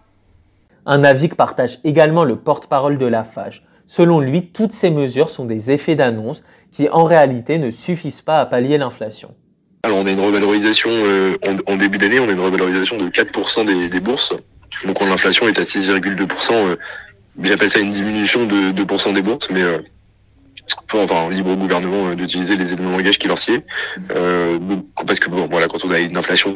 Un 0.85 1.03
avis 1.03 1.31
que 1.31 1.35
partage 1.35 1.79
également 1.85 2.25
le 2.25 2.37
porte-parole 2.37 2.99
de 2.99 3.07
la 3.07 3.25
FAGE. 3.25 3.65
Selon 3.87 4.21
lui, 4.21 4.53
toutes 4.53 4.73
ces 4.73 4.91
mesures 4.91 5.31
sont 5.31 5.47
des 5.47 5.71
effets 5.71 5.95
d'annonce 5.95 6.45
qui 6.73 6.89
en 6.89 7.05
réalité 7.05 7.59
ne 7.59 7.71
suffisent 7.71 8.21
pas 8.21 8.41
à 8.41 8.47
pallier 8.47 8.79
l'inflation. 8.79 9.35
Alors 9.83 9.99
on 9.99 10.07
a 10.07 10.11
une 10.11 10.21
revalorisation 10.21 10.91
euh, 10.91 11.37
en, 11.67 11.77
début 11.77 11.99
d'année, 11.99 12.21
on 12.21 12.29
a 12.29 12.33
une 12.33 12.41
revalorisation 12.41 12.99
de 12.99 13.09
4% 13.09 13.67
des, 13.67 13.89
des, 13.89 14.01
bourses. 14.01 14.35
Donc 14.85 15.01
l'inflation 15.01 15.49
est 15.49 15.59
à 15.59 15.63
6,2%, 15.63 16.53
euh, 16.53 16.77
j'appelle 17.43 17.71
ça 17.71 17.81
une 17.81 17.93
diminution 17.93 18.47
de 18.47 18.73
2% 18.73 19.15
des 19.15 19.23
bourses, 19.23 19.49
mais 19.51 19.63
euh, 19.63 19.79
enfin 20.95 21.31
libre 21.31 21.51
au 21.51 21.57
gouvernement 21.57 22.09
euh, 22.09 22.15
d'utiliser 22.15 22.57
les 22.57 22.73
éléments 22.73 22.91
de 22.91 22.97
langage 22.97 23.19
qui 23.19 23.29
leur 23.29 23.39
sied. 23.39 23.63
Euh, 24.15 24.59
parce 25.07 25.21
que 25.21 25.31
bon, 25.31 25.47
voilà, 25.51 25.69
quand 25.69 25.85
on 25.85 25.91
a 25.91 25.99
une 25.99 26.17
inflation, 26.17 26.55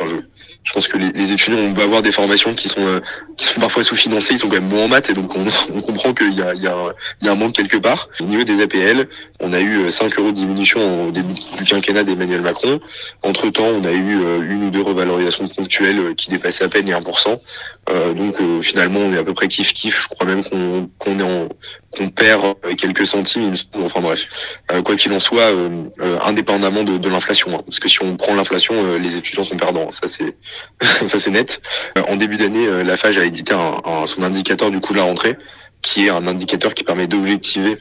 je, 0.65 0.73
pense 0.73 0.89
que 0.89 0.97
les, 0.99 1.33
étudiants 1.33 1.59
on 1.59 1.79
avoir 1.81 2.03
des 2.03 2.13
formations 2.13 2.53
qui 2.53 2.69
sont 2.69 2.85
euh, 2.87 3.01
qui 3.37 3.47
sont 3.47 3.61
parfois 3.61 3.83
sous-financées, 3.83 4.35
ils 4.35 4.39
sont 4.39 4.49
quand 4.49 4.61
même 4.61 4.69
bons 4.69 4.85
en 4.85 4.89
maths 4.89 5.11
et 5.11 5.15
donc 5.15 5.35
on, 5.37 5.45
on 5.75 5.81
comprend 5.81 6.13
qu'il 6.15 6.35
y 6.35 6.43
a, 6.43 6.55
il 6.55 6.63
y, 6.63 6.67
a, 6.67 6.75
il 7.21 7.27
y 7.27 7.29
a 7.29 7.33
un 7.33 7.37
manque 7.37 7.53
quelque 7.53 7.77
part. 7.77 8.09
Au 8.21 8.25
niveau 8.25 8.45
des 8.45 8.63
APL, 8.63 9.09
on 9.41 9.53
a 9.53 9.61
eu 9.61 9.91
5 9.91 10.19
euros 10.19 10.31
de 10.31 10.37
diminution 10.37 11.09
au 11.09 11.11
début 11.11 11.35
du 11.35 11.65
quinquennat 11.65 12.05
d'Emmanuel 12.05 12.43
Macron. 12.43 12.81
Entre 13.23 13.51
temps, 13.51 13.67
on 13.67 13.85
a 13.85 13.93
eu 13.93 14.19
une 14.49 14.65
ou 14.65 14.71
deux 14.71 14.83
revalorisations 14.83 15.47
ponctuelles 15.47 16.15
qui 16.17 16.31
dépassaient 16.31 16.65
à 16.65 16.69
peine 16.69 16.87
les 16.87 16.93
1%. 16.93 17.39
Euh, 17.91 18.15
donc 18.15 18.37
finalement, 18.63 19.01
on 19.01 19.13
est 19.13 19.19
à 19.19 19.25
peu 19.25 19.35
près 19.35 19.49
kiff 19.49 19.73
kiff. 19.73 20.03
Je 20.03 20.09
crois 20.09 20.27
même 20.27 20.43
qu'on 20.43 20.89
qu'on 20.99 21.19
est 21.19 21.23
en 21.23 21.49
qu'on 21.97 22.09
perd 22.09 22.55
quelques 22.77 23.07
centimes. 23.07 23.55
Bref, 24.05 24.57
euh, 24.71 24.83
quoi 24.83 24.97
qu'il 24.97 25.13
en 25.13 25.19
soit, 25.19 25.43
euh, 25.43 25.85
euh, 26.01 26.19
indépendamment 26.25 26.85
de, 26.85 27.09
l'inflation. 27.09 27.51
Hein. 27.55 27.63
parce 27.67 27.81
que 27.81 27.89
si 27.89 28.03
on 28.03 28.17
prend 28.17 28.35
l'inflation, 28.35 28.97
les 28.99 29.17
étudiants 29.17 29.45
sont 29.45 29.57
perdants. 29.57 29.91
Ça 29.91 30.07
c'est 30.07 30.37
ça 30.81 31.19
c'est 31.19 31.31
net. 31.31 31.61
en 32.09 32.17
début 32.17 32.37
d'année, 32.37 32.67
la 32.85 32.97
FAGE 32.97 33.19
a 33.19 33.25
édité 33.25 33.55
son 34.07 34.23
indicateur 34.23 34.71
du 34.71 34.81
coût 34.81 34.93
de 34.93 34.99
la 34.99 35.05
rentrée, 35.05 35.37
qui 35.83 36.07
est 36.07 36.11
un 36.11 36.27
indicateur 36.27 36.75
qui 36.75 36.85
permet 36.85 37.07
d'objectiver 37.07 37.77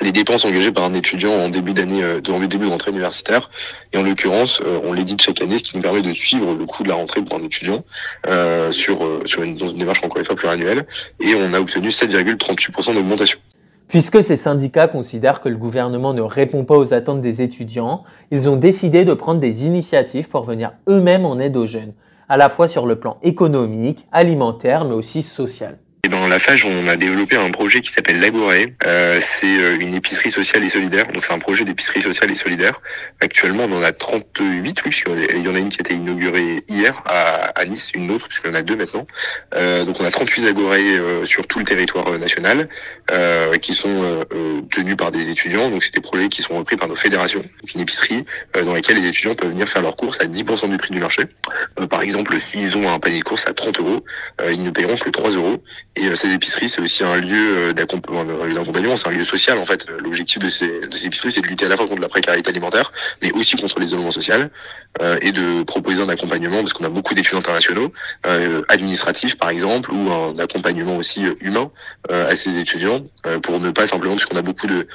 les 0.00 0.10
dépenses 0.10 0.44
engagées 0.44 0.72
par 0.72 0.84
un 0.84 0.94
étudiant 0.94 1.32
en 1.32 1.48
début 1.48 1.74
d'année, 1.74 2.02
en 2.04 2.40
début 2.40 2.58
de 2.58 2.90
universitaire. 2.90 3.50
Et 3.92 3.98
en 3.98 4.02
l'occurrence, 4.02 4.60
on 4.84 4.92
l'édite 4.92 5.20
chaque 5.22 5.40
année, 5.42 5.58
ce 5.58 5.62
qui 5.62 5.76
nous 5.76 5.82
permet 5.82 6.02
de 6.02 6.12
suivre 6.12 6.54
le 6.54 6.64
coût 6.64 6.82
de 6.82 6.88
la 6.88 6.94
rentrée 6.94 7.22
pour 7.22 7.38
un 7.38 7.42
étudiant 7.44 7.84
sur 8.70 8.98
dans 8.98 9.68
une 9.68 9.78
démarche 9.78 10.02
encore 10.02 10.18
une 10.18 10.24
fois 10.24 10.36
pluriannuelle. 10.36 10.86
Et 11.20 11.34
on 11.34 11.52
a 11.52 11.60
obtenu 11.60 11.88
7,38% 11.88 12.94
d'augmentation. 12.94 13.38
Puisque 13.92 14.22
ces 14.22 14.38
syndicats 14.38 14.88
considèrent 14.88 15.42
que 15.42 15.50
le 15.50 15.58
gouvernement 15.58 16.14
ne 16.14 16.22
répond 16.22 16.64
pas 16.64 16.78
aux 16.78 16.94
attentes 16.94 17.20
des 17.20 17.42
étudiants, 17.42 18.04
ils 18.30 18.48
ont 18.48 18.56
décidé 18.56 19.04
de 19.04 19.12
prendre 19.12 19.38
des 19.38 19.66
initiatives 19.66 20.30
pour 20.30 20.44
venir 20.44 20.72
eux-mêmes 20.88 21.26
en 21.26 21.38
aide 21.38 21.58
aux 21.58 21.66
jeunes, 21.66 21.92
à 22.26 22.38
la 22.38 22.48
fois 22.48 22.68
sur 22.68 22.86
le 22.86 22.98
plan 22.98 23.18
économique, 23.22 24.06
alimentaire, 24.10 24.86
mais 24.86 24.94
aussi 24.94 25.20
social. 25.20 25.76
Et 26.04 26.08
dans 26.08 26.26
la 26.26 26.40
FAGE, 26.40 26.64
on 26.64 26.88
a 26.88 26.96
développé 26.96 27.36
un 27.36 27.52
projet 27.52 27.80
qui 27.80 27.92
s'appelle 27.92 28.18
l'Agoré. 28.18 28.74
Euh, 28.86 29.18
c'est 29.20 29.60
euh, 29.60 29.78
une 29.78 29.94
épicerie 29.94 30.32
sociale 30.32 30.64
et 30.64 30.68
solidaire. 30.68 31.06
Donc 31.12 31.24
c'est 31.24 31.32
un 31.32 31.38
projet 31.38 31.64
d'épicerie 31.64 32.02
sociale 32.02 32.28
et 32.28 32.34
solidaire. 32.34 32.80
Actuellement, 33.20 33.66
on 33.70 33.72
en 33.76 33.82
a 33.82 33.92
38, 33.92 34.64
oui, 34.64 34.72
puisqu'il 34.74 35.44
y 35.44 35.48
en 35.48 35.54
a 35.54 35.58
une 35.60 35.68
qui 35.68 35.78
a 35.78 35.82
été 35.82 35.94
inaugurée 35.94 36.64
hier 36.66 37.00
à, 37.06 37.52
à 37.56 37.64
Nice, 37.66 37.92
une 37.94 38.10
autre, 38.10 38.26
puisqu'il 38.26 38.48
y 38.48 38.50
en 38.50 38.56
a 38.56 38.62
deux 38.62 38.74
maintenant. 38.74 39.06
Euh, 39.54 39.84
donc 39.84 40.00
on 40.00 40.04
a 40.04 40.10
38 40.10 40.48
agorées 40.48 40.98
euh, 40.98 41.24
sur 41.24 41.46
tout 41.46 41.60
le 41.60 41.64
territoire 41.64 42.08
euh, 42.08 42.18
national, 42.18 42.68
euh, 43.12 43.56
qui 43.58 43.72
sont 43.72 44.24
tenus 44.70 44.96
par 44.96 45.12
des 45.12 45.30
étudiants. 45.30 45.70
Donc 45.70 45.84
c'est 45.84 45.94
des 45.94 46.00
projets 46.00 46.28
qui 46.28 46.42
sont 46.42 46.56
repris 46.58 46.74
par 46.74 46.88
nos 46.88 46.96
fédérations. 46.96 47.42
Donc 47.42 47.74
une 47.76 47.80
épicerie 47.80 48.24
dans 48.60 48.74
laquelle 48.74 48.96
les 48.96 49.06
étudiants 49.06 49.36
peuvent 49.36 49.50
venir 49.50 49.68
faire 49.68 49.82
leurs 49.82 49.94
courses 49.94 50.20
à 50.20 50.24
10% 50.24 50.68
du 50.68 50.78
prix 50.78 50.90
du 50.90 50.98
marché. 50.98 51.22
par 51.88 52.02
exemple, 52.02 52.36
s'ils 52.40 52.76
ont 52.76 52.90
un 52.90 52.98
panier 52.98 53.20
de 53.20 53.24
courses 53.24 53.46
à 53.46 53.54
30 53.54 53.78
euros, 53.78 54.04
ils 54.50 54.64
ne 54.64 54.70
paieront 54.70 54.96
que 54.96 55.08
3 55.08 55.30
euros. 55.30 55.62
Et 55.94 56.06
euh, 56.06 56.14
ces 56.14 56.32
épiceries, 56.32 56.70
c'est 56.70 56.80
aussi 56.80 57.04
un 57.04 57.16
lieu 57.16 57.68
euh, 57.68 57.72
d'accompagnement, 57.74 58.96
c'est 58.96 59.08
un 59.08 59.10
lieu 59.10 59.24
social 59.24 59.58
en 59.58 59.64
fait. 59.66 59.86
L'objectif 59.98 60.38
de 60.38 60.48
ces, 60.48 60.86
de 60.86 60.90
ces 60.90 61.06
épiceries, 61.06 61.32
c'est 61.32 61.42
de 61.42 61.46
lutter 61.46 61.66
à 61.66 61.68
la 61.68 61.76
fois 61.76 61.86
contre 61.86 62.00
la 62.00 62.08
précarité 62.08 62.48
alimentaire, 62.48 62.92
mais 63.20 63.30
aussi 63.32 63.56
contre 63.56 63.78
l'isolement 63.78 64.10
social, 64.10 64.50
euh, 65.02 65.18
et 65.20 65.32
de 65.32 65.62
proposer 65.64 66.02
un 66.02 66.08
accompagnement, 66.08 66.58
parce 66.58 66.72
qu'on 66.72 66.84
a 66.84 66.88
beaucoup 66.88 67.12
d'études 67.12 67.36
internationaux, 67.36 67.92
euh, 68.26 68.62
administratifs 68.68 69.36
par 69.36 69.50
exemple, 69.50 69.92
ou 69.92 70.10
un 70.10 70.38
accompagnement 70.38 70.96
aussi 70.96 71.24
humain 71.40 71.70
à 72.08 72.34
ces 72.34 72.56
étudiants, 72.56 73.04
pour 73.42 73.60
ne 73.60 73.70
pas 73.70 73.86
simplement, 73.86 74.14
parce 74.14 74.26
qu'on 74.26 74.36
a 74.36 74.42
beaucoup 74.42 74.66
de 74.66 74.86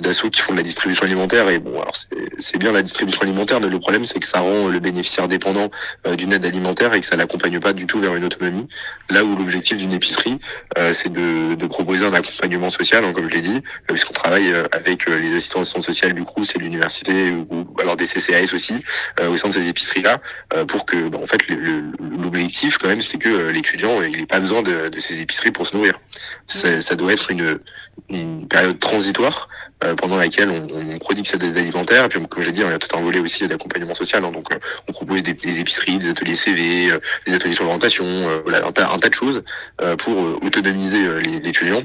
d'assauts 0.00 0.30
qui 0.30 0.40
font 0.40 0.52
de 0.52 0.58
la 0.58 0.62
distribution 0.62 1.04
alimentaire, 1.04 1.48
et 1.48 1.58
bon, 1.58 1.80
alors 1.80 1.94
c'est 2.38 2.58
bien 2.58 2.70
la 2.70 2.82
distribution 2.82 3.22
alimentaire, 3.22 3.58
mais 3.60 3.68
le 3.68 3.80
problème 3.80 4.04
c'est 4.04 4.20
que 4.20 4.26
ça 4.26 4.38
rend 4.38 4.68
le 4.68 4.78
bénéficiaire 4.78 5.26
dépendant 5.26 5.70
d'une 6.16 6.32
aide 6.32 6.44
alimentaire 6.44 6.94
et 6.94 7.00
que 7.00 7.06
ça 7.06 7.16
l'accompagne 7.16 7.58
pas 7.58 7.72
du 7.72 7.86
tout 7.86 7.98
vers 7.98 8.14
une 8.14 8.24
autonomie, 8.24 8.68
là 9.10 9.24
où 9.24 9.34
l'objectif 9.34 9.76
d'une 9.76 9.92
épicerie 9.92 10.15
euh, 10.78 10.92
c'est 10.92 11.10
de, 11.10 11.54
de, 11.54 11.66
proposer 11.66 12.06
un 12.06 12.12
accompagnement 12.12 12.70
social, 12.70 13.04
hein, 13.04 13.12
comme 13.12 13.28
je 13.28 13.34
l'ai 13.34 13.40
dit, 13.40 13.56
euh, 13.56 13.92
puisqu'on 13.94 14.12
travaille 14.12 14.50
euh, 14.52 14.64
avec 14.72 15.08
les 15.08 15.34
assistants 15.34 15.64
sociales 15.64 16.14
du 16.14 16.24
CRUS 16.24 16.54
et 16.54 16.58
l'université, 16.58 17.30
ou, 17.30 17.66
alors 17.80 17.96
des 17.96 18.06
CCAS 18.06 18.52
aussi, 18.52 18.76
au 19.28 19.36
sein 19.36 19.48
de 19.48 19.54
ces 19.54 19.68
épiceries-là, 19.68 20.20
pour 20.68 20.86
que, 20.86 21.08
bah, 21.08 21.18
en 21.22 21.26
fait, 21.26 21.40
l'objectif 21.48 22.78
quand 22.78 22.88
même, 22.88 23.00
c'est 23.00 23.18
que 23.18 23.48
l'étudiant, 23.48 24.02
il 24.02 24.16
n'ait 24.16 24.26
pas 24.26 24.40
besoin 24.40 24.62
de, 24.62 24.88
de, 24.88 25.00
ces 25.00 25.20
épiceries 25.20 25.50
pour 25.50 25.66
se 25.66 25.76
nourrir. 25.76 25.98
Ça, 26.46 26.80
ça 26.80 26.94
doit 26.94 27.12
être 27.12 27.30
une, 27.30 27.58
une 28.08 28.46
période 28.48 28.78
transitoire 28.78 29.48
pendant 29.98 30.16
laquelle 30.16 30.50
on, 30.50 30.66
on 30.74 30.98
produit 30.98 31.24
cette 31.24 31.42
aide 31.42 31.56
alimentaire. 31.56 32.04
Et 32.04 32.08
puis, 32.08 32.20
comme 32.28 32.42
j'ai 32.42 32.52
dit, 32.52 32.60
il 32.60 32.66
y 32.66 32.72
a 32.72 32.78
tout 32.78 32.96
un 32.96 33.02
volet 33.02 33.20
aussi 33.20 33.46
d'accompagnement 33.46 33.94
social. 33.94 34.24
Hein, 34.24 34.30
donc, 34.30 34.48
on 34.88 34.92
propose 34.92 35.22
des, 35.22 35.34
des, 35.34 35.60
épiceries, 35.60 35.98
des 35.98 36.10
ateliers 36.10 36.34
CV, 36.34 36.92
des 37.26 37.34
ateliers 37.34 37.54
sur 37.54 37.64
l'orientation, 37.64 38.06
voilà, 38.42 38.66
un 38.66 38.72
tas, 38.72 38.90
un 38.92 38.98
tas 38.98 39.08
de 39.08 39.14
choses 39.14 39.42
pour 39.98 40.05
euh, 40.12 40.38
autonomiser 40.46 41.06
euh, 41.06 41.20
l'étudiant 41.20 41.80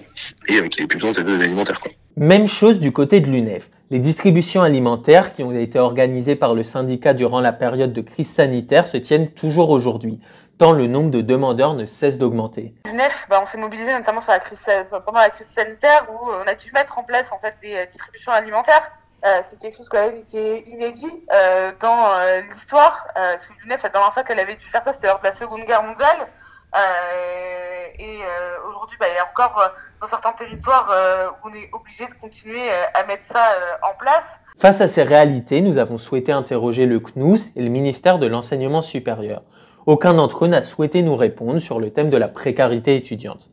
et 0.47 0.59
euh, 0.59 0.65
ait 0.65 0.87
plus 0.87 0.97
besoin 0.97 1.09
de 1.09 1.15
cette 1.15 1.27
aide 1.27 1.41
alimentaire. 1.41 1.79
Quoi. 1.79 1.91
Même 2.17 2.47
chose 2.47 2.79
du 2.79 2.91
côté 2.91 3.19
de 3.19 3.29
l'UNEF. 3.29 3.69
Les 3.89 3.99
distributions 3.99 4.61
alimentaires 4.61 5.33
qui 5.33 5.43
ont 5.43 5.51
été 5.51 5.79
organisées 5.79 6.35
par 6.35 6.53
le 6.53 6.63
syndicat 6.63 7.13
durant 7.13 7.39
la 7.39 7.51
période 7.51 7.93
de 7.93 8.01
crise 8.01 8.31
sanitaire 8.31 8.85
se 8.85 8.97
tiennent 8.97 9.29
toujours 9.31 9.69
aujourd'hui, 9.69 10.19
tant 10.57 10.71
le 10.71 10.87
nombre 10.87 11.11
de 11.11 11.21
demandeurs 11.21 11.73
ne 11.73 11.85
cesse 11.85 12.17
d'augmenter. 12.17 12.73
L'UNEF, 12.85 13.27
bah, 13.29 13.39
on 13.41 13.45
s'est 13.45 13.57
mobilisé 13.57 13.91
notamment 13.91 14.21
la 14.27 14.39
crise, 14.39 14.65
pendant 15.05 15.19
la 15.19 15.29
crise 15.29 15.47
sanitaire 15.55 16.07
où 16.11 16.29
on 16.29 16.47
a 16.47 16.55
dû 16.55 16.71
mettre 16.73 16.97
en 16.97 17.03
place 17.03 17.27
en 17.31 17.39
fait, 17.39 17.55
des 17.61 17.85
distributions 17.87 18.31
alimentaires. 18.31 18.91
Euh, 19.23 19.41
c'est 19.47 19.59
quelque 19.59 19.77
chose 19.77 19.89
qui 20.25 20.37
est 20.37 20.59
inédit 20.67 21.11
euh, 21.33 21.71
dans 21.79 22.09
l'histoire. 22.51 23.07
parce 23.13 23.45
que 23.45 23.53
l'UNEF, 23.63 23.83
la 23.83 23.89
dernière 23.89 24.13
fois 24.13 24.23
qu'elle 24.23 24.39
avait 24.39 24.55
dû 24.55 24.65
faire 24.67 24.83
ça, 24.83 24.93
c'était 24.93 25.07
lors 25.07 25.19
de 25.19 25.25
la 25.25 25.31
Seconde 25.31 25.63
Guerre 25.65 25.83
mondiale. 25.83 26.27
Euh, 26.73 27.87
et 27.99 28.19
euh, 28.23 28.67
aujourd'hui, 28.69 28.97
bah, 28.99 29.07
il 29.09 29.15
y 29.15 29.19
a 29.19 29.27
encore 29.29 29.61
euh, 29.61 29.67
dans 29.99 30.07
certains 30.07 30.31
territoires 30.31 30.89
où 31.43 31.49
on 31.49 31.53
est 31.53 31.69
obligé 31.73 32.05
de 32.07 32.13
continuer 32.13 32.69
à 32.93 33.03
mettre 33.05 33.25
ça 33.25 33.43
en 33.83 33.97
place. 33.97 34.23
Face 34.57 34.81
à 34.81 34.87
ces 34.87 35.03
réalités, 35.03 35.61
nous 35.61 35.77
avons 35.77 35.97
souhaité 35.97 36.31
interroger 36.31 36.85
le 36.85 36.99
CNUS 36.99 37.51
et 37.55 37.61
le 37.61 37.69
ministère 37.69 38.19
de 38.19 38.27
l'Enseignement 38.27 38.81
supérieur. 38.81 39.43
Aucun 39.85 40.13
d'entre 40.13 40.45
eux 40.45 40.47
n'a 40.47 40.61
souhaité 40.61 41.01
nous 41.01 41.15
répondre 41.15 41.59
sur 41.59 41.79
le 41.79 41.91
thème 41.91 42.09
de 42.09 42.17
la 42.17 42.27
précarité 42.27 42.95
étudiante. 42.95 43.49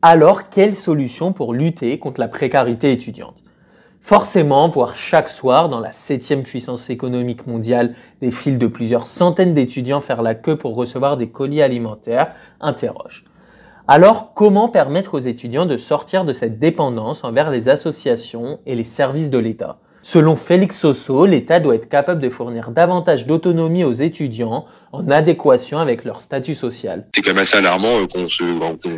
Alors, 0.00 0.48
quelle 0.50 0.74
solution 0.74 1.32
pour 1.32 1.54
lutter 1.54 1.98
contre 1.98 2.20
la 2.20 2.28
précarité 2.28 2.92
étudiante? 2.92 3.43
Forcément, 4.06 4.68
voir 4.68 4.96
chaque 4.96 5.30
soir 5.30 5.70
dans 5.70 5.80
la 5.80 5.92
septième 5.92 6.42
puissance 6.42 6.90
économique 6.90 7.46
mondiale 7.46 7.94
des 8.20 8.30
files 8.30 8.58
de 8.58 8.66
plusieurs 8.66 9.06
centaines 9.06 9.54
d'étudiants 9.54 10.02
faire 10.02 10.20
la 10.20 10.34
queue 10.34 10.58
pour 10.58 10.74
recevoir 10.74 11.16
des 11.16 11.28
colis 11.28 11.62
alimentaires 11.62 12.34
interroge. 12.60 13.24
Alors, 13.88 14.34
comment 14.34 14.68
permettre 14.68 15.14
aux 15.14 15.20
étudiants 15.20 15.64
de 15.64 15.78
sortir 15.78 16.26
de 16.26 16.34
cette 16.34 16.58
dépendance 16.58 17.24
envers 17.24 17.50
les 17.50 17.70
associations 17.70 18.58
et 18.66 18.74
les 18.74 18.84
services 18.84 19.30
de 19.30 19.38
l'État? 19.38 19.78
Selon 20.02 20.36
Félix 20.36 20.78
Soso, 20.78 21.24
l'État 21.24 21.60
doit 21.60 21.76
être 21.76 21.88
capable 21.88 22.20
de 22.20 22.28
fournir 22.28 22.72
davantage 22.72 23.26
d'autonomie 23.26 23.84
aux 23.84 23.94
étudiants 23.94 24.66
en 24.94 25.10
adéquation 25.10 25.78
avec 25.78 26.04
leur 26.04 26.20
statut 26.20 26.54
social. 26.54 27.04
C'est 27.14 27.22
quand 27.22 27.30
même 27.30 27.38
assez 27.38 27.56
alarmant 27.56 28.00
euh, 28.00 28.06
qu'on 28.06 28.24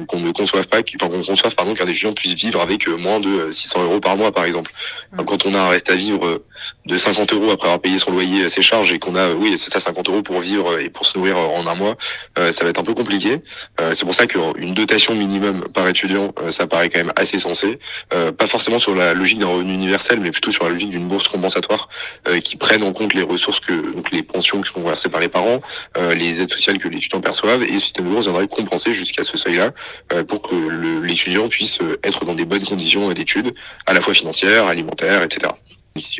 qu'on 0.06 0.20
ne 0.20 0.30
conçoive 0.30 0.66
pas, 0.68 0.82
qu'on 0.82 1.08
conçoive 1.08 1.54
pardon 1.54 1.74
qu'un 1.74 1.86
étudiant 1.86 2.12
puisse 2.12 2.34
vivre 2.34 2.60
avec 2.60 2.86
euh, 2.86 2.96
moins 2.96 3.18
de 3.18 3.50
600 3.50 3.84
euros 3.84 4.00
par 4.00 4.16
mois, 4.16 4.30
par 4.30 4.44
exemple. 4.44 4.70
Mmh. 5.12 5.24
Quand 5.24 5.46
on 5.46 5.54
a 5.54 5.58
un 5.58 5.68
reste 5.68 5.90
à 5.90 5.94
vivre 5.94 6.26
euh, 6.26 6.44
de 6.84 6.96
50 6.96 7.32
euros 7.32 7.50
après 7.50 7.66
avoir 7.66 7.80
payé 7.80 7.98
son 7.98 8.10
loyer, 8.10 8.48
ses 8.48 8.62
charges, 8.62 8.92
et 8.92 8.98
qu'on 8.98 9.16
a, 9.16 9.32
oui, 9.32 9.56
c'est 9.56 9.70
ça, 9.70 9.80
50 9.80 10.08
euros 10.08 10.22
pour 10.22 10.40
vivre 10.40 10.78
et 10.78 10.90
pour 10.90 11.06
se 11.06 11.16
nourrir 11.18 11.38
en 11.38 11.66
un 11.66 11.74
mois, 11.74 11.96
ça 12.36 12.64
va 12.64 12.70
être 12.70 12.78
un 12.78 12.84
peu 12.84 12.94
compliqué. 12.94 13.40
C'est 13.92 14.04
pour 14.04 14.14
ça 14.14 14.26
qu'une 14.26 14.74
dotation 14.74 15.14
minimum 15.14 15.66
par 15.72 15.86
étudiant, 15.88 16.32
ça 16.48 16.66
paraît 16.66 16.88
quand 16.88 16.98
même 16.98 17.12
assez 17.16 17.38
sensé. 17.38 17.78
Pas 18.10 18.46
forcément 18.46 18.78
sur 18.78 18.94
la 18.94 19.14
logique 19.14 19.38
d'un 19.38 19.48
revenu 19.48 19.72
universel, 19.72 20.20
mais 20.20 20.30
plutôt 20.30 20.50
sur 20.50 20.64
la 20.64 20.70
logique 20.70 20.90
d'une 20.90 21.08
bourse 21.08 21.28
compensatoire 21.28 21.88
qui 22.42 22.56
prenne 22.56 22.82
en 22.82 22.92
comple 22.92 23.16
les 23.16 23.22
ressources 23.22 23.60
que, 23.60 23.72
donc 23.94 24.10
les 24.10 24.22
pensions 24.22 24.60
qui 24.60 24.72
sont 24.72 24.80
versées 24.80 25.08
par 25.08 25.20
les 25.20 25.28
parents, 25.28 25.46
euh, 25.56 25.60
les 26.14 26.40
aides 26.40 26.50
sociales 26.50 26.78
que 26.78 26.88
l'étudiant 26.88 27.20
perçoivent 27.20 27.62
et 27.62 27.72
le 27.72 27.78
système 27.78 28.06
de 28.06 28.10
bourse 28.10 28.26
viendrait 28.26 28.48
compenser 28.48 28.92
jusqu'à 28.92 29.24
ce 29.24 29.36
seuil-là 29.36 29.72
euh, 30.12 30.24
pour 30.24 30.42
que 30.42 30.54
l'étudiant 31.04 31.48
puisse 31.48 31.80
euh, 31.80 31.98
être 32.02 32.24
dans 32.24 32.34
des 32.34 32.44
bonnes 32.44 32.64
conditions 32.64 33.10
d'études, 33.12 33.54
à 33.86 33.94
la 33.94 34.00
fois 34.00 34.14
financières, 34.14 34.66
alimentaires, 34.66 35.22
etc 35.22 35.52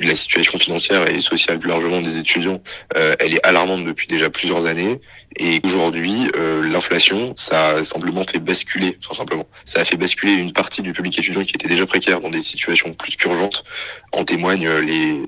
la 0.03 0.15
situation 0.15 0.59
financière 0.59 1.07
et 1.07 1.21
sociale 1.21 1.59
plus 1.59 1.69
largement 1.69 2.01
des 2.01 2.17
étudiants, 2.19 2.63
elle 2.95 3.35
est 3.35 3.47
alarmante 3.47 3.85
depuis 3.85 4.07
déjà 4.07 4.31
plusieurs 4.31 4.65
années. 4.65 5.03
Et 5.39 5.61
aujourd'hui, 5.65 6.31
l'inflation, 6.63 7.35
ça 7.37 7.73
a 7.73 7.83
simplement 7.83 8.25
fait 8.25 8.39
basculer, 8.39 8.95
tout 8.95 9.13
simplement, 9.13 9.47
ça 9.67 9.81
a 9.81 9.85
fait 9.85 9.99
basculer 9.99 10.33
une 10.33 10.55
partie 10.55 10.81
du 10.81 10.95
public 10.95 11.19
étudiant 11.19 11.43
qui 11.43 11.53
était 11.53 11.69
déjà 11.69 11.85
précaire 11.85 12.23
dans 12.23 12.31
des 12.31 12.41
situations 12.41 12.95
plus 12.95 13.17
qu'urgentes. 13.17 13.65
En 14.13 14.25
témoignent 14.25 14.79
les 14.79 15.21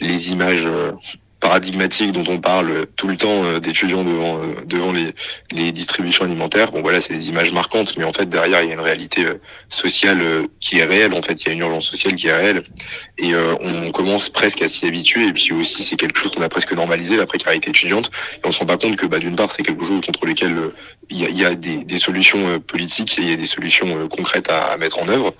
les 0.00 0.32
images 0.32 0.66
paradigmatique 1.42 2.12
dont 2.12 2.24
on 2.28 2.38
parle 2.38 2.86
tout 2.94 3.08
le 3.08 3.16
temps 3.16 3.44
euh, 3.44 3.58
d'étudiants 3.58 4.04
devant 4.04 4.38
euh, 4.38 4.64
devant 4.64 4.92
les, 4.92 5.12
les 5.50 5.72
distributions 5.72 6.24
alimentaires. 6.24 6.70
Bon 6.70 6.82
voilà, 6.82 7.00
c'est 7.00 7.14
des 7.14 7.28
images 7.30 7.52
marquantes, 7.52 7.98
mais 7.98 8.04
en 8.04 8.12
fait 8.12 8.26
derrière 8.26 8.62
il 8.62 8.68
y 8.68 8.70
a 8.70 8.74
une 8.74 8.80
réalité 8.80 9.26
euh, 9.26 9.40
sociale 9.68 10.22
qui 10.60 10.78
est 10.78 10.84
réelle. 10.84 11.12
En 11.14 11.20
fait, 11.20 11.42
il 11.42 11.48
y 11.48 11.50
a 11.50 11.52
une 11.54 11.58
urgence 11.58 11.86
sociale 11.86 12.14
qui 12.14 12.28
est 12.28 12.32
réelle, 12.32 12.62
et 13.18 13.34
on 13.34 13.90
commence 13.90 14.28
presque 14.28 14.62
à 14.62 14.68
s'y 14.68 14.86
habituer. 14.86 15.26
Et 15.26 15.32
puis 15.32 15.52
aussi, 15.52 15.82
c'est 15.82 15.96
quelque 15.96 16.18
chose 16.18 16.30
qu'on 16.32 16.42
a 16.42 16.48
presque 16.48 16.72
normalisé 16.72 17.16
la 17.16 17.26
précarité 17.26 17.70
étudiante. 17.70 18.10
Et 18.36 18.46
on 18.46 18.52
se 18.52 18.60
rend 18.60 18.66
pas 18.66 18.76
compte 18.76 18.96
que 18.96 19.06
bah, 19.06 19.18
d'une 19.18 19.34
part, 19.34 19.50
c'est 19.50 19.62
quelque 19.62 19.84
chose 19.84 20.00
contre 20.04 20.26
lequel 20.26 20.70
il 21.10 21.20
y 21.20 21.26
a, 21.26 21.30
y 21.30 21.44
a 21.44 21.54
des, 21.54 21.78
des, 21.78 21.96
solutions 21.96 22.60
politiques 22.60 23.18
et 23.18 23.22
il 23.22 23.30
y 23.30 23.32
a 23.32 23.36
des 23.36 23.46
solutions 23.46 24.08
concrètes 24.08 24.50
à, 24.50 24.72
à 24.72 24.76
mettre 24.76 24.98
en 25.02 25.08
œuvre, 25.08 25.34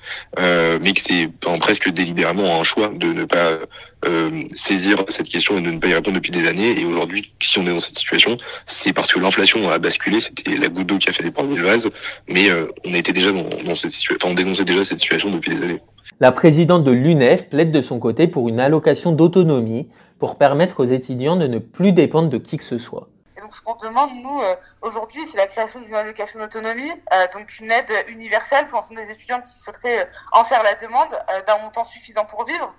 mais 0.80 0.92
que 0.92 1.00
c'est 1.00 1.28
presque 1.60 1.90
délibérément 1.90 2.60
un 2.60 2.64
choix 2.64 2.88
de 2.88 3.12
ne 3.12 3.24
pas 3.24 3.58
euh, 4.04 4.42
saisir 4.54 5.04
cette 5.08 5.28
question 5.28 5.58
et 5.58 5.62
de 5.62 5.70
ne 5.70 5.78
pas 5.78 5.88
y 5.88 5.94
répondre 5.94 6.16
depuis 6.16 6.30
des 6.30 6.48
années. 6.48 6.78
Et 6.80 6.84
aujourd'hui, 6.84 7.32
si 7.40 7.58
on 7.58 7.62
est 7.62 7.70
dans 7.70 7.78
cette 7.78 7.96
situation, 7.96 8.36
c'est 8.66 8.92
parce 8.92 9.12
que 9.12 9.20
l'inflation 9.20 9.68
a 9.70 9.78
basculé. 9.78 10.20
C'était 10.20 10.56
la 10.56 10.68
goutte 10.68 10.86
d'eau 10.86 10.98
qui 10.98 11.08
a 11.08 11.12
fait 11.12 11.22
déborder 11.22 11.56
le 11.56 11.64
vase, 11.64 11.90
mais 12.28 12.50
euh, 12.50 12.66
on 12.84 12.94
était 12.94 13.12
déjà 13.12 13.32
dans, 13.32 13.48
dans 13.64 13.74
cette 13.74 13.92
situation. 13.92 14.28
On 14.30 14.34
dénonçait 14.34 14.64
déjà 14.64 14.82
cette 14.84 14.98
situation 14.98 15.30
depuis 15.30 15.54
des 15.54 15.62
années. 15.62 15.80
La 16.20 16.32
présidente 16.32 16.84
de 16.84 16.90
l'UNEF 16.90 17.48
plaide 17.48 17.72
de 17.72 17.80
son 17.80 17.98
côté 17.98 18.26
pour 18.26 18.48
une 18.48 18.60
allocation 18.60 19.12
d'autonomie 19.12 19.88
pour 20.18 20.36
permettre 20.36 20.80
aux 20.80 20.86
étudiants 20.86 21.36
de 21.36 21.46
ne 21.46 21.58
plus 21.58 21.92
dépendre 21.92 22.28
de 22.28 22.38
qui 22.38 22.56
que 22.56 22.64
ce 22.64 22.78
soit 22.78 23.08
ce 23.52 23.60
qu'on 23.60 23.76
demande, 23.76 24.14
nous, 24.22 24.40
euh, 24.40 24.56
aujourd'hui, 24.80 25.26
c'est 25.26 25.36
la 25.36 25.46
création 25.46 25.80
d'une 25.80 25.94
allocation 25.94 26.38
d'autonomie, 26.38 26.92
euh, 27.12 27.26
donc 27.32 27.58
une 27.58 27.70
aide 27.70 27.92
universelle 28.08 28.66
pour 28.66 28.76
l'ensemble 28.76 29.00
des 29.00 29.10
étudiants 29.10 29.40
qui 29.40 29.52
souhaiteraient 29.52 30.00
euh, 30.00 30.10
en 30.32 30.44
faire 30.44 30.62
la 30.62 30.74
demande 30.74 31.08
d'un 31.46 31.58
montant 31.58 31.84
suffisant 31.84 32.24
pour 32.24 32.44
vivre, 32.44 32.74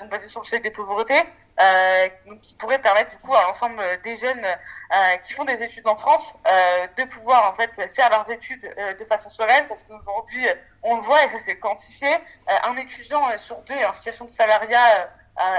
donc 0.00 0.08
basé 0.08 0.28
sur 0.28 0.40
le 0.40 0.46
chèque 0.46 0.62
des 0.62 0.70
pauvretés, 0.70 1.22
qui 2.42 2.54
pourrait 2.54 2.80
permettre 2.80 3.10
du 3.10 3.18
coup 3.18 3.34
à 3.34 3.42
l'ensemble 3.42 3.82
des 4.02 4.16
jeunes 4.16 4.44
qui 5.22 5.32
font 5.32 5.44
des 5.44 5.62
études 5.62 5.86
en 5.86 5.96
France 5.96 6.34
de 6.96 7.04
pouvoir 7.04 7.48
en 7.48 7.52
fait 7.52 7.88
faire 7.88 8.10
leurs 8.10 8.30
études 8.30 8.74
de 8.98 9.04
façon 9.04 9.28
sereine, 9.28 9.66
parce 9.68 9.84
qu'aujourd'hui, 9.84 10.46
on 10.82 10.96
le 10.96 11.02
voit 11.02 11.24
et 11.24 11.28
ça 11.28 11.38
c'est 11.38 11.58
quantifié, 11.58 12.08
un 12.64 12.76
étudiant 12.76 13.36
sur 13.38 13.62
deux 13.62 13.74
est 13.74 13.86
en 13.86 13.92
situation 13.92 14.24
de 14.24 14.30
salariat 14.30 15.08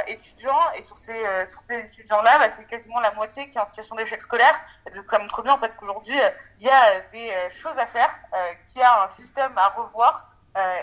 étudiants. 0.07 0.51
Et 0.77 0.81
sur 0.81 0.97
ces, 0.97 1.23
ces 1.45 1.79
étudiants-là, 1.79 2.39
bah, 2.39 2.49
c'est 2.55 2.65
quasiment 2.65 2.99
la 2.99 3.13
moitié 3.13 3.47
qui 3.47 3.57
est 3.57 3.61
en 3.61 3.65
situation 3.65 3.95
d'échec 3.95 4.21
scolaire. 4.21 4.55
Ça 5.07 5.19
montre 5.19 5.43
bien 5.43 5.53
en 5.53 5.57
fait 5.57 5.71
qu'aujourd'hui, 5.77 6.15
il 6.59 6.65
y 6.65 6.69
a 6.69 7.01
des 7.11 7.31
choses 7.49 7.77
à 7.77 7.85
faire, 7.85 8.09
qu'il 8.71 8.81
y 8.81 8.83
a 8.83 9.03
un 9.03 9.07
système 9.07 9.51
à 9.55 9.69
revoir. 9.69 10.31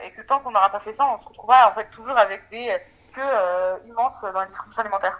et 0.04 0.10
que 0.12 0.22
tant 0.22 0.40
qu'on 0.40 0.50
n'aura 0.50 0.70
pas 0.70 0.78
fait 0.78 0.92
ça, 0.92 1.06
on 1.14 1.18
se 1.18 1.28
retrouvera 1.28 1.70
en 1.70 1.72
fait 1.72 1.90
toujours 1.90 2.16
avec 2.16 2.42
des 2.50 2.68
queues 3.14 3.84
immenses 3.84 4.20
dans 4.22 4.40
la 4.40 4.46
distribution 4.46 4.82
alimentaire. 4.82 5.18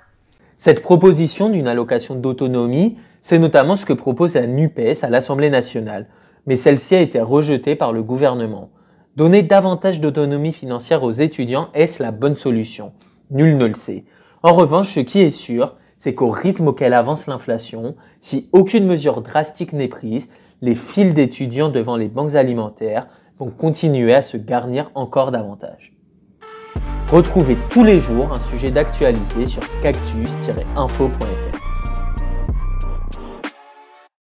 Cette 0.57 0.83
proposition 0.83 1.49
d'une 1.49 1.66
allocation 1.66 2.14
d'autonomie, 2.14 2.99
c'est 3.23 3.38
notamment 3.38 3.76
ce 3.76 3.87
que 3.87 3.93
propose 3.93 4.35
la 4.35 4.47
NUPES 4.47 5.02
à 5.02 5.11
l'Assemblée 5.11 5.50
nationale, 5.50 6.07
mais 6.47 6.57
celle-ci 6.57 6.95
a 6.95 7.00
été 7.00 7.21
rejetée 7.21 7.75
par 7.75 7.93
le 7.93 8.02
gouvernement. 8.02 8.71
Donner 9.16 9.43
davantage 9.43 10.00
d'autonomie 10.00 10.52
financière 10.52 11.02
aux 11.02 11.11
étudiants, 11.11 11.71
est-ce 11.75 12.02
la 12.02 12.11
bonne 12.12 12.37
solution? 12.37 12.93
Nul 13.31 13.57
ne 13.57 13.66
le 13.66 13.75
sait. 13.75 14.04
En 14.43 14.52
revanche, 14.52 14.95
ce 14.95 15.00
qui 15.00 15.21
est 15.21 15.31
sûr, 15.31 15.76
c'est 15.97 16.14
qu'au 16.14 16.31
rythme 16.31 16.69
auquel 16.69 16.93
avance 16.93 17.26
l'inflation, 17.26 17.95
si 18.21 18.49
aucune 18.52 18.87
mesure 18.87 19.23
drastique 19.23 19.73
n'est 19.73 19.88
prise, 19.88 20.28
les 20.61 20.75
files 20.75 21.14
d'étudiants 21.14 21.71
devant 21.71 21.97
les 21.97 22.09
banques 22.09 22.35
alimentaires 22.35 23.07
vont 23.38 23.50
continuer 23.50 24.14
à 24.14 24.23
se 24.23 24.37
garnir 24.37 24.90
encore 24.95 25.31
davantage. 25.31 25.95
Retrouvez 27.11 27.57
tous 27.71 27.85
les 27.85 28.00
jours 28.00 28.31
un 28.33 28.40
sujet 28.50 28.71
d'actualité 28.71 29.47
sur 29.47 29.62
cactus-info.fr. 29.83 31.53